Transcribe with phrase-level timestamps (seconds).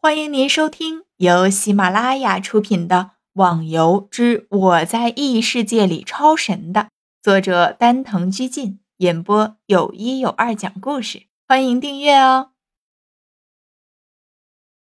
[0.00, 2.96] 欢迎您收听由喜马拉雅出品的
[3.32, 6.86] 《网游之我在异世界里超神》的
[7.20, 11.24] 作者丹藤居进演播，有一有二讲故事。
[11.48, 12.50] 欢迎订阅哦。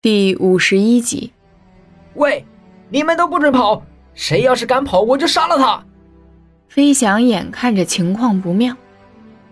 [0.00, 1.34] 第五十一集，
[2.14, 2.46] 喂，
[2.88, 3.82] 你们都不准跑！
[4.14, 5.84] 谁要是敢跑，我就杀了他！
[6.70, 8.74] 飞翔眼看着情况不妙，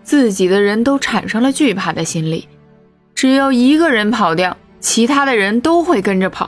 [0.01, 2.49] 自己的人都产生了惧怕的心理，
[3.13, 4.57] 只要一个人跑掉。
[4.85, 6.47] 其他的人都会跟着跑，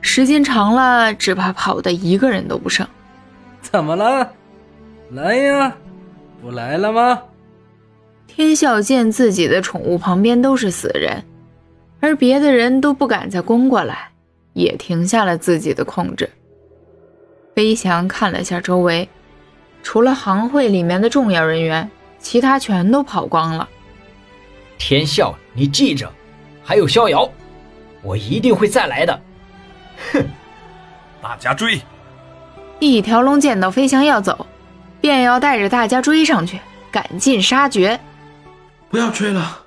[0.00, 2.84] 时间长了，只怕跑的一个人都不剩。
[3.62, 4.28] 怎么了？
[5.12, 5.72] 来呀，
[6.42, 7.22] 不来了吗？
[8.26, 11.22] 天笑见自己的宠物旁边都是死人，
[12.00, 14.10] 而别的人都不敢再攻过来，
[14.54, 16.28] 也停下了自己的控制。
[17.54, 19.08] 飞翔看了下周围，
[19.80, 23.68] 除了行会里面的重要人员，其他全都跑光了。
[24.76, 26.10] 天笑，你记着，
[26.64, 27.30] 还有逍遥。
[28.04, 29.20] 我一定会再来的！
[30.12, 30.24] 哼，
[31.22, 31.80] 大家追！
[32.78, 34.46] 一条龙见到飞翔要走，
[35.00, 36.60] 便要带着大家追上去，
[36.92, 37.98] 赶尽杀绝。
[38.90, 39.64] 不要追了，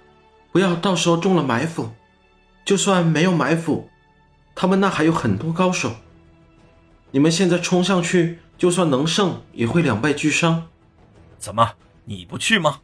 [0.52, 1.90] 不要到时候中了埋伏。
[2.64, 3.90] 就算没有埋伏，
[4.54, 5.96] 他们那还有很多高手。
[7.12, 10.68] 你们现在冲上去，就算能胜，也会两败俱伤。
[11.40, 11.72] 怎么，
[12.06, 12.82] 你不去吗？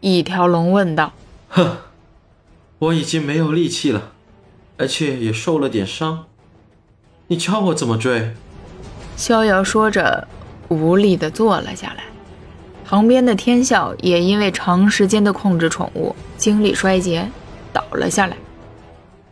[0.00, 1.12] 一条龙问道。
[1.48, 1.76] 哼，
[2.78, 4.12] 我已经没有力气了。
[4.78, 6.26] 而且也受了点伤，
[7.26, 8.30] 你教我怎么追？
[9.16, 10.26] 逍遥说着，
[10.68, 12.04] 无力地坐了下来。
[12.86, 17.28] 旁边的天笑也因为长时间的控制宠物，精力衰竭，
[17.72, 18.36] 倒了下来。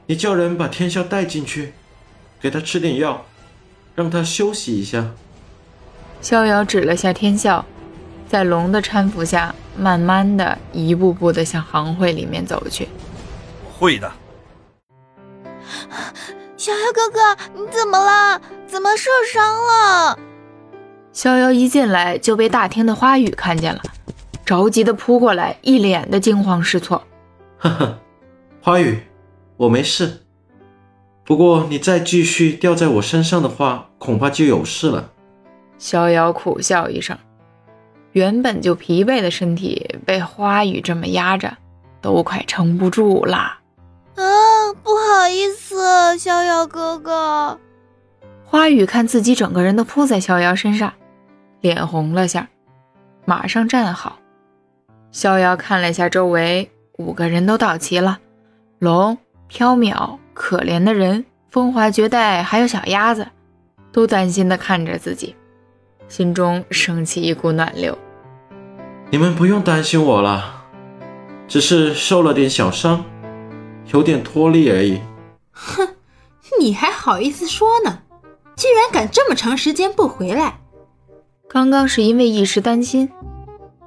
[0.06, 1.72] 你叫人把天笑带进去，
[2.40, 3.24] 给他吃点药，
[3.94, 5.12] 让他休息一下。
[6.20, 7.64] 逍遥指了下天笑，
[8.28, 12.88] 在龙的搀扶下，慢慢的一步步的向行会里面走去。
[13.78, 14.10] 会的。
[16.66, 17.20] 逍遥哥哥，
[17.54, 18.40] 你怎么了？
[18.66, 20.18] 怎么受伤了？
[21.12, 23.80] 逍遥一进来就被大厅的花语看见了，
[24.44, 27.00] 着急的扑过来，一脸的惊慌失措。
[27.58, 27.98] 呵呵，
[28.60, 29.00] 花语，
[29.56, 30.24] 我没事。
[31.24, 35.12] 不过你再继续掉在我身上的话，恐怕就有事了。
[35.78, 37.16] 逍遥苦笑一声，
[38.10, 41.56] 原本就疲惫的身体被花语这么压着，
[42.00, 43.36] 都快撑不住了。
[44.16, 44.24] 啊，
[44.86, 47.58] 不好意思，逍遥哥哥。
[48.44, 50.92] 花语看自己整个人都扑在逍遥身上，
[51.60, 52.46] 脸红了下，
[53.24, 54.20] 马上站好。
[55.10, 58.20] 逍遥看了一下周围，五个人都到齐了：
[58.78, 59.18] 龙、
[59.50, 63.26] 缥缈、可怜的人、风华绝代，还有小鸭子，
[63.90, 65.34] 都担心的看着自己，
[66.06, 67.98] 心中升起一股暖流。
[69.10, 70.62] 你们不用担心我了，
[71.48, 73.04] 只是受了点小伤。
[73.92, 75.00] 有点脱力而已。
[75.52, 75.88] 哼，
[76.60, 78.00] 你还好意思说呢？
[78.56, 80.60] 居然敢这么长时间不回来！
[81.48, 83.10] 刚刚是因为一时担心，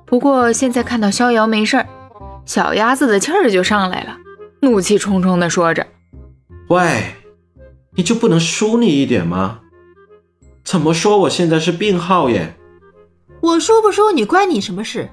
[0.06, 1.88] 不过现在看到逍遥没事儿，
[2.46, 4.18] 小鸭子的气儿就上来了，
[4.62, 5.86] 怒气冲冲地说着
[6.70, 7.16] ：“喂，
[7.96, 9.62] 你就不能淑女一点吗？
[10.64, 12.56] 怎么说我现在是病号耶？
[13.42, 15.10] 我淑不淑女关你什么事？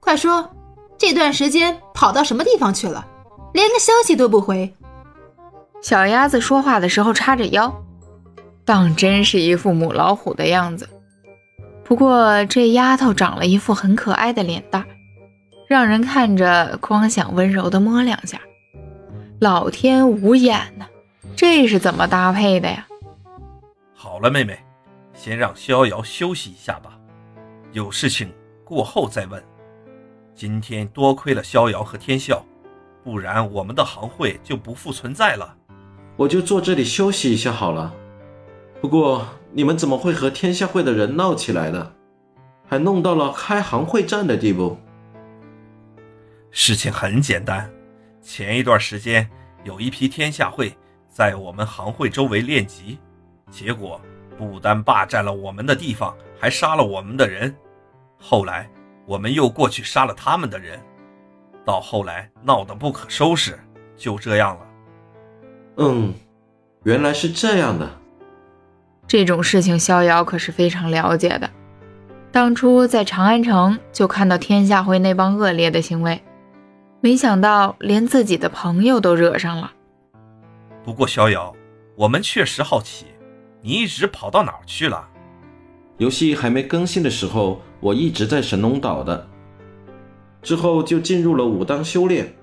[0.00, 0.48] 快说，
[0.96, 3.06] 这段时间跑到什么地方去了？”
[3.52, 4.72] 连个消息都不回。
[5.80, 7.74] 小鸭子说话的时候叉着腰，
[8.64, 10.88] 当真是一副母老虎的样子。
[11.84, 14.86] 不过这丫头长了一副很可爱的脸蛋，
[15.68, 18.40] 让人看着光想温柔的摸两下。
[19.40, 20.86] 老天无眼呐，
[21.34, 22.86] 这是怎么搭配的呀？
[23.92, 24.56] 好了，妹妹，
[25.12, 26.96] 先让逍遥休息一下吧，
[27.72, 28.32] 有事情
[28.64, 29.42] 过后再问。
[30.34, 32.44] 今天多亏了逍遥和天笑。
[33.02, 35.56] 不然我们的行会就不复存在了。
[36.16, 37.94] 我就坐这里休息一下好了。
[38.80, 41.92] 不过你们怎么会和天下会的人闹起来的？
[42.68, 44.78] 还弄到了开行会战的地步？
[46.50, 47.70] 事情很简单，
[48.20, 49.28] 前一段时间
[49.64, 50.74] 有一批天下会
[51.08, 52.98] 在我们行会周围练级，
[53.50, 54.00] 结果
[54.38, 57.54] 不单霸占了我们的地方，还杀了我们的人。
[58.18, 58.70] 后来
[59.06, 60.80] 我们又过去杀了他们的人。
[61.64, 63.58] 到后来闹得不可收拾，
[63.96, 64.60] 就这样了。
[65.76, 66.12] 嗯，
[66.84, 67.88] 原来是这样的。
[69.06, 71.50] 这种事情，逍遥可是非常了解的。
[72.30, 76.22] 当初在长安城就看到天下会那帮恶劣的行为，
[77.00, 79.70] 没想到连自己的朋友都惹上了。
[80.82, 81.54] 不过逍遥，
[81.94, 83.06] 我们确实好奇，
[83.60, 85.08] 你一直跑到哪儿去了？
[85.98, 89.28] 游戏还没更新的时候，我一直在神农岛的。
[90.42, 92.34] 之后就进入了武当修炼，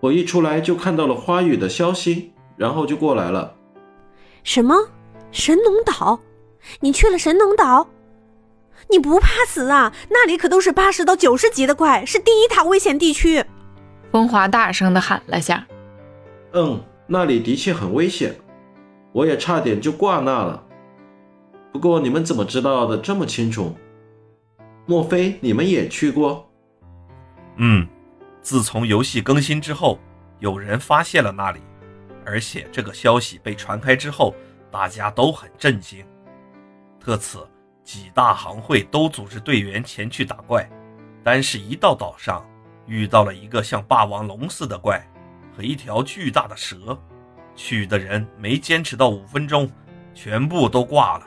[0.00, 3.54] 我一出来就看到了花语的消息，然后就过来了。
[4.44, 4.76] 什么？
[5.30, 6.20] 神农岛？
[6.80, 7.88] 你去了神农岛？
[8.90, 9.92] 你不怕死啊？
[10.08, 13.44] 那里可都是八十到九十级的怪，是第一大危险地区。
[14.10, 15.66] 风华大声的喊了下
[16.52, 18.34] ：“嗯，那里的确很危险，
[19.12, 20.64] 我也差点就挂那了。
[21.72, 23.74] 不过你们怎么知道的这么清楚？
[24.86, 26.46] 莫非你们也去过？”
[27.60, 27.86] 嗯，
[28.40, 29.98] 自从游戏更新之后，
[30.38, 31.60] 有人发现了那里，
[32.24, 34.34] 而且这个消息被传开之后，
[34.70, 36.06] 大家都很震惊。
[37.00, 37.46] 特此，
[37.82, 40.68] 几大行会都组织队员前去打怪，
[41.24, 42.46] 但是，一到岛上，
[42.86, 45.04] 遇到了一个像霸王龙似的怪
[45.56, 46.96] 和一条巨大的蛇，
[47.56, 49.68] 去的人没坚持到五分钟，
[50.14, 51.26] 全部都挂了。